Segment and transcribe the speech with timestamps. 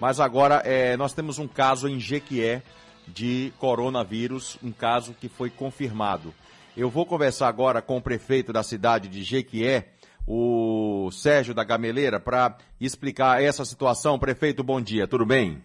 [0.00, 2.62] Mas agora é, nós temos um caso em Jequié
[3.06, 6.32] de coronavírus, um caso que foi confirmado.
[6.74, 9.88] Eu vou conversar agora com o prefeito da cidade de Jequié,
[10.26, 14.18] o Sérgio da Gameleira, para explicar essa situação.
[14.18, 15.62] Prefeito, bom dia, tudo bem?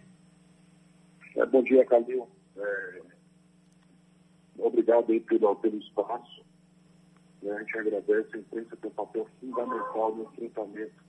[1.34, 2.28] É, bom dia, Calil.
[2.58, 3.00] É,
[4.58, 6.44] obrigado aí pelo, pelo espaço.
[7.42, 11.05] A gente agradece, a imprensa um papel fundamental no enfrentamento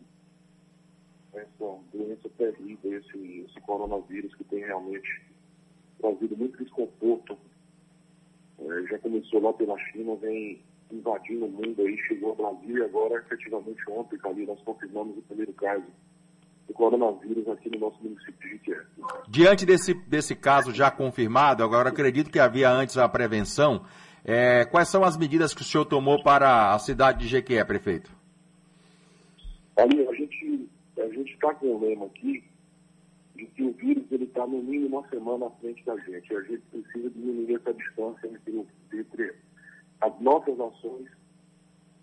[1.37, 5.21] dessa doença terrível, esse, esse coronavírus que tem realmente
[5.99, 7.37] trazido muito desconforto.
[8.59, 10.59] É, já começou lá pela China, vem
[10.91, 15.21] invadindo o mundo aí, chegou ao Brasil e agora, efetivamente, ontem, ali, nós confirmamos o
[15.21, 15.85] primeiro caso
[16.67, 18.81] do coronavírus aqui no nosso município de Jiquié.
[19.29, 23.85] Diante desse, desse caso já confirmado, agora acredito que havia antes a prevenção,
[24.25, 28.11] é, quais são as medidas que o senhor tomou para a cidade de Jequié, prefeito?
[29.77, 30.36] Ali, a gente
[31.07, 32.43] a gente está com o lema aqui
[33.35, 36.35] de que o vírus está no mínimo uma semana à frente da gente.
[36.35, 39.35] A gente precisa diminuir essa distância entre, entre
[40.01, 41.07] as nossas ações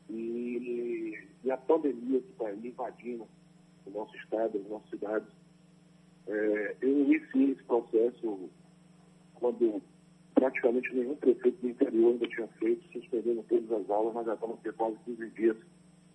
[0.08, 3.26] e, e a pandemia que está invadindo
[3.86, 5.28] o nosso estado, as nossas cidades.
[6.26, 8.48] É, eu iniciei esse processo
[9.34, 9.82] quando
[10.34, 14.60] praticamente nenhum prefeito do interior ainda tinha feito, suspendendo todas as aulas, nós já estamos
[14.60, 15.56] ter quase 15 dias,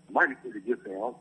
[0.09, 1.16] mais de 15 dias sem aula.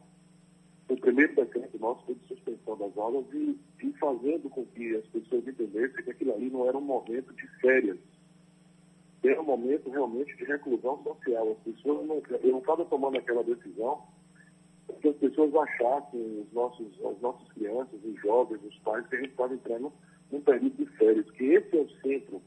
[0.89, 5.07] O primeiro decreto nosso foi de suspensão das aulas e, e fazendo com que as
[5.07, 7.99] pessoas entendessem que aquilo ali não era um momento de férias,
[9.23, 11.53] era um momento realmente de reclusão social.
[11.53, 14.03] As pessoas não, eu não estava tomando aquela decisão
[14.89, 19.21] porque as pessoas achassem, os nossos, as nossas crianças, os jovens, os pais, que a
[19.21, 19.93] gente estava entrando
[20.33, 22.43] num período de férias, que esse é o centro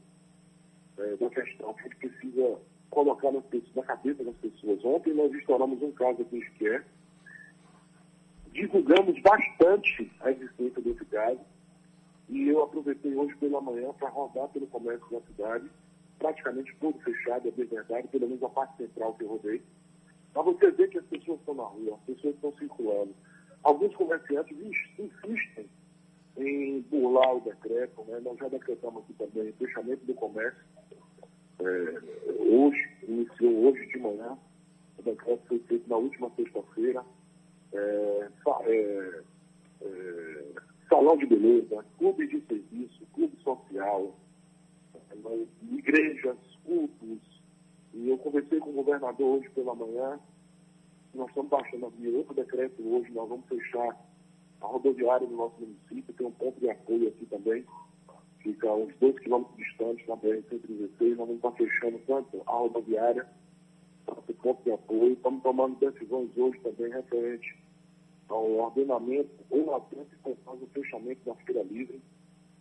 [0.98, 2.58] é, da questão que a gente precisa
[2.90, 4.84] colocar nas, na cabeça das pessoas.
[4.84, 6.84] Ontem nós estouramos um caso aqui em Esquer,
[8.52, 11.40] divulgamos bastante a existência desse caso,
[12.28, 15.70] e eu aproveitei hoje pela manhã para rodar pelo comércio da cidade,
[16.18, 19.62] praticamente todo fechado, é bem verdade, pelo menos a parte central que eu rodei.
[20.34, 23.14] Mas você vê que as pessoas estão na rua, as pessoas estão circulando.
[23.62, 24.56] Alguns comerciantes
[24.98, 25.68] insistem
[26.36, 28.20] em burlar o decreto, né?
[28.20, 30.64] nós já decretamos aqui também o fechamento do comércio
[31.60, 32.02] é,
[32.40, 34.36] hoje, iniciou hoje de manhã,
[34.98, 37.04] o decreto foi feito na última sexta-feira.
[37.72, 38.28] É,
[38.66, 39.22] é,
[39.80, 40.44] é,
[40.88, 44.14] salão de beleza, clube de serviço, clube social,
[45.70, 47.42] igrejas, cultos.
[47.94, 50.18] E eu conversei com o governador hoje pela manhã.
[51.14, 53.96] Nós estamos baixando aqui outro decreto hoje, nós vamos fechar
[54.60, 57.64] a rodoviária do nosso município, tem um ponto de apoio aqui também
[58.42, 61.16] fica uns 2 quilômetros distantes na BR-116.
[61.16, 63.26] Nós vamos estar fechando tanto a rodoviária
[64.04, 65.12] quanto o ponto de apoio.
[65.12, 67.61] Estamos tomando decisões hoje também referente
[68.32, 72.00] ao ordenamento ou até o fechamento da feira livre.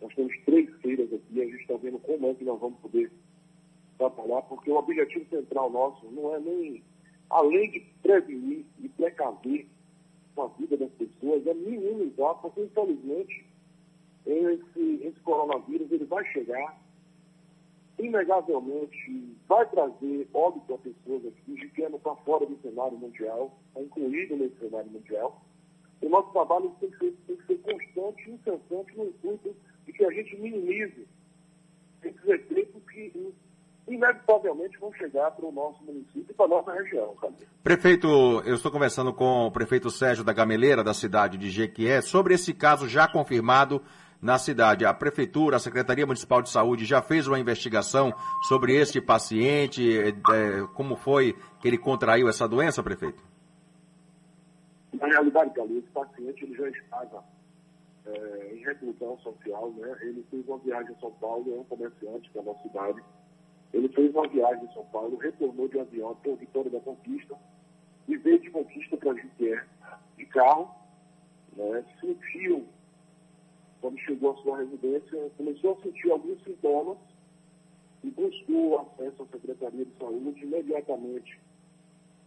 [0.02, 3.12] Nós temos três feiras aqui, a gente está vendo como é que nós vamos poder
[3.98, 6.84] trabalhar, porque o objetivo central nosso não é nem,
[7.30, 9.68] além de prevenir e precaver
[10.38, 13.46] a vida das pessoas, é minimizar, porque infelizmente
[14.26, 16.82] esse, esse coronavírus ele vai chegar,
[18.00, 23.82] inegavelmente vai trazer óbito a pessoas aqui, que não está fora do cenário mundial, está
[23.82, 25.42] incluído nesse cenário mundial.
[26.02, 30.06] O nosso trabalho tem que ser, tem que ser constante incessante no intuito de que
[30.06, 31.08] a gente minimize
[32.04, 33.34] esses efeitos que
[33.88, 37.16] inevitavelmente vão chegar para o nosso município e para a nossa região.
[37.64, 38.08] Prefeito,
[38.46, 42.54] eu estou conversando com o prefeito Sérgio da Gameleira, da cidade de Jequié, sobre esse
[42.54, 43.82] caso já confirmado
[44.22, 44.86] na cidade.
[44.86, 48.14] A Prefeitura, a Secretaria Municipal de Saúde já fez uma investigação
[48.48, 50.14] sobre este paciente, é,
[50.74, 53.24] como foi que ele contraiu essa doença, prefeito?
[54.94, 57.24] Na realidade, Galo, esse paciente ele já estava
[58.06, 59.98] é, em reclusão social, né?
[60.02, 63.02] Ele fez uma viagem a São Paulo, é um comerciante da nossa cidade.
[63.74, 67.36] Ele fez uma viagem a São Paulo, retornou de avião para Vitória da Conquista
[68.08, 69.66] e veio de Conquista para Juquié
[70.18, 70.70] de carro,
[71.56, 71.86] né?
[72.00, 72.68] sentiu
[73.82, 76.98] quando chegou à sua residência, começou a sentir alguns sintomas
[78.04, 80.44] e buscou acesso à Secretaria de Saúde.
[80.44, 81.40] Imediatamente,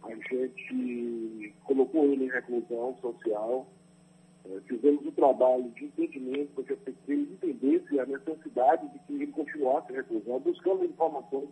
[0.05, 3.65] a gente colocou ele em reclusão social,
[4.45, 9.13] é, fizemos o um trabalho de entendimento para que ele entendesse a necessidade de que
[9.13, 11.49] ele continuasse em reclusão, buscando informações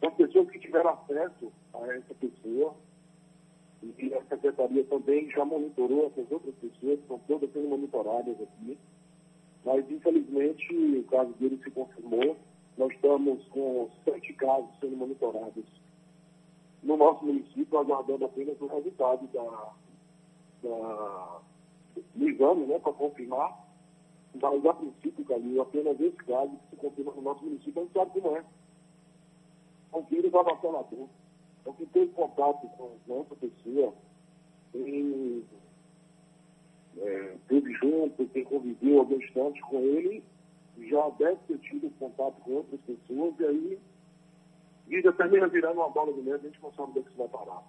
[0.00, 2.74] das pessoas que tiveram acesso a essa pessoa.
[3.82, 8.78] E a Secretaria também já monitorou essas outras pessoas, estão todas sendo monitoradas aqui.
[9.64, 12.36] Mas, infelizmente, o caso dele se confirmou.
[12.78, 15.64] Nós estamos com sete casos sendo monitorados
[16.86, 19.72] no nosso município, aguardando apenas o resultado da,
[20.62, 21.40] da,
[22.14, 23.66] do exame, né, para confirmar.
[24.40, 27.92] Mas, a princípio, Calil, apenas esse caso que se confirma no nosso município, a gente
[27.92, 28.44] sabe como é.
[29.92, 31.08] É um vírus avassalador.
[31.60, 33.92] Então, quem teve contato com essa pessoa,
[34.72, 35.44] quem
[36.98, 40.22] é, teve junto, quem conviveu algum instante com ele,
[40.88, 43.78] já deve ter tido contato com outras pessoas, e aí
[45.02, 47.28] já termina virando uma bola de neve, a gente não sabe onde que isso vai
[47.28, 47.62] parar.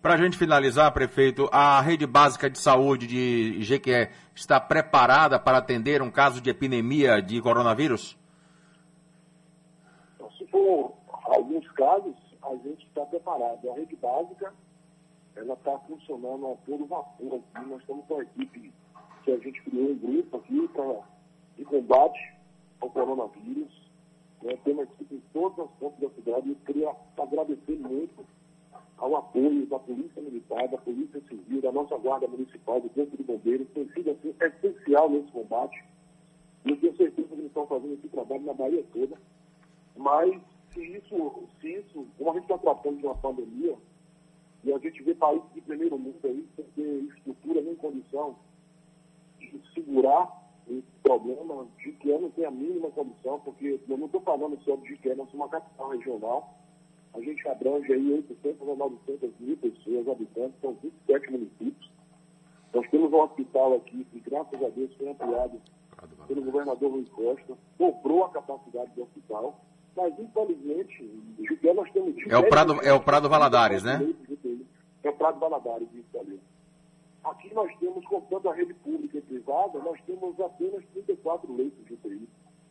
[0.00, 5.58] Para a gente finalizar, prefeito, a rede básica de saúde de Jequié está preparada para
[5.58, 8.14] atender um caso de epidemia de coronavírus?
[10.14, 10.92] Então, se for
[11.24, 13.70] alguns casos, a gente está preparado.
[13.70, 14.52] A rede básica
[15.36, 17.68] ela está funcionando a todo vapor aqui.
[17.68, 18.72] Nós estamos com a equipe
[19.24, 21.00] que a gente criou um grupo aqui pra,
[21.56, 22.34] de combate
[22.80, 23.83] ao coronavírus.
[24.44, 24.58] Né?
[24.62, 26.50] Temos equipe em todas as pontas da cidade.
[26.50, 28.24] Eu queria agradecer muito
[28.98, 33.22] ao apoio da Polícia Militar, da Polícia Civil, da nossa Guarda Municipal, do Corpo de
[33.24, 35.82] Bombeiros, tem sido assim, essencial nesse combate.
[36.64, 39.18] Eu tenho certeza que eles estão fazendo esse trabalho na Bahia toda.
[39.96, 40.40] Mas
[40.72, 43.76] se isso, se isso, como a gente está tratando de uma pandemia,
[44.62, 48.36] e a gente vê países de primeiro mundo aí, sem ter estrutura nem condição
[49.38, 54.20] de segurar esse problema, de que não tem a mínima condição, porque eu não estou
[54.22, 56.54] falando só de que nós somos uma capital regional,
[57.14, 61.90] a gente abrange aí 800 ou 900 mil pessoas, habitantes, são 27 municípios.
[62.72, 65.60] Nós temos um hospital aqui que, graças a Deus, foi ampliado
[66.26, 69.60] pelo governador Luiz Costa, dobrou a capacidade do hospital,
[69.96, 72.16] mas, infelizmente, Juqué nós temos...
[72.28, 74.00] É o Prado, é o Prado Valadares, né?
[75.04, 76.40] É o Prado Valadares, isso ali.
[78.20, 82.28] Contando a rede pública e privada, nós temos apenas 34 leitos de UTI.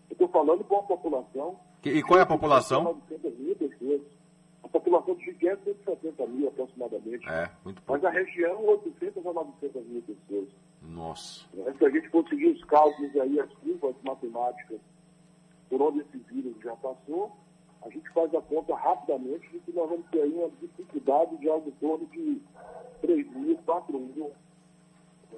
[0.09, 1.59] Eu estou falando com a população...
[1.83, 2.83] E qual é a população?
[2.83, 4.01] 900 mil pessoas
[4.73, 7.29] população de Figueiredo tem 170 mil aproximadamente.
[7.29, 8.01] É, muito pouco.
[8.01, 10.49] Mas a região, 800 a 900 mil pessoas.
[10.81, 11.45] Nossa.
[11.65, 14.79] É, se a gente conseguir os cálculos aí, as curvas matemáticas,
[15.69, 17.31] por onde esse vírus já passou,
[17.83, 21.49] a gente faz a conta rapidamente de que nós vamos ter aí uma dificuldade de
[21.49, 22.41] algo em torno de
[23.01, 24.31] 3 mil, 4 mil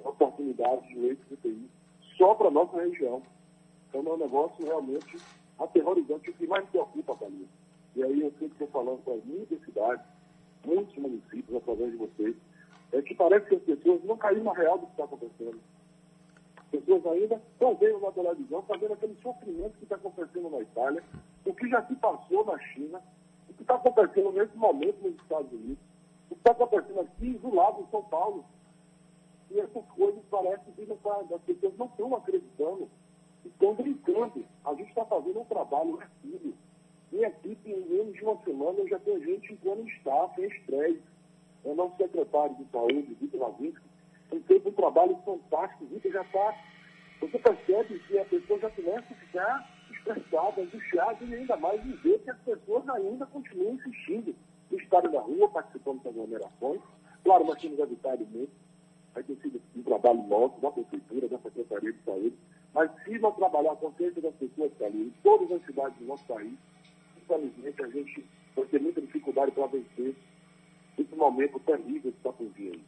[0.04, 1.70] oportunidades de leitos de UTI
[2.16, 3.22] só para a nossa região.
[3.88, 5.18] Então é um negócio realmente
[5.58, 6.30] aterrorizante.
[6.30, 7.48] O que mais preocupa, Camila,
[7.94, 10.04] e aí eu sempre estou falando com as muitas cidades,
[10.64, 12.36] muitos municípios, através de vocês,
[12.92, 15.60] é que parece que as pessoas não caíram na real do que está acontecendo.
[16.56, 21.02] As pessoas ainda estão vendo na televisão, vendo aquele sofrimento que está acontecendo na Itália,
[21.44, 23.00] o que já se passou na China,
[23.48, 25.78] o que está acontecendo nesse momento nos Estados Unidos,
[26.30, 28.44] o que está acontecendo aqui do lado em São Paulo.
[29.50, 32.90] E essas coisas parecem que as pessoas não estão acreditando,
[33.44, 34.44] estão brincando.
[34.64, 35.44] A gente está fazendo um
[36.00, 36.54] hercúleo
[37.12, 40.46] minha equipe, em menos de uma semana, eu já tenho gente entrando em staff, em
[40.46, 41.02] estresse.
[41.64, 43.86] É nosso secretário de saúde, Vitor Lavinsky,
[44.30, 45.86] tem feito um trabalho fantástico.
[45.86, 46.54] Vitor já está.
[47.20, 51.92] Você percebe que a pessoa já começa a ficar estressada, angustiada e ainda mais em
[51.92, 54.34] ver que as pessoas ainda continuam insistindo
[54.70, 56.80] em estar na rua, participando das aglomerações.
[57.24, 58.52] Claro, nós temos evitado muito.
[59.14, 62.36] Vai ter sido um trabalho nosso, da Prefeitura, da Secretaria de Saúde.
[62.74, 66.04] Mas se não trabalhar a consciência das pessoas que ali, em todas as cidades do
[66.04, 66.52] nosso país,
[67.26, 68.24] infelizmente, a gente
[68.54, 68.80] vai ter
[69.52, 70.14] para vencer
[70.98, 72.84] esse momento terrível que está por vir aí.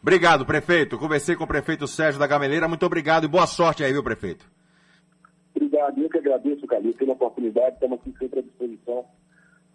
[0.00, 0.98] Obrigado, prefeito.
[0.98, 2.68] Conversei com o prefeito Sérgio da Gameleira.
[2.68, 4.48] Muito obrigado e boa sorte aí, viu, prefeito?
[5.54, 6.00] Obrigado.
[6.00, 7.74] Eu que agradeço, Calil, pela oportunidade.
[7.74, 9.04] Estamos aqui sempre à disposição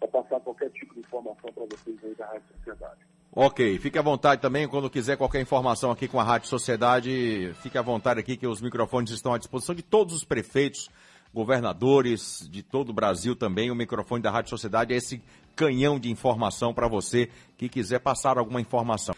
[0.00, 3.00] para passar qualquer tipo de informação para vocês aí da Rádio Sociedade.
[3.34, 7.78] Ok, fique à vontade também, quando quiser qualquer informação aqui com a Rádio Sociedade, fique
[7.78, 10.90] à vontade aqui que os microfones estão à disposição de todos os prefeitos
[11.32, 13.70] governadores de todo o Brasil também.
[13.70, 15.22] O microfone da Rádio Sociedade é esse
[15.54, 19.14] canhão de informação para você que quiser passar alguma informação.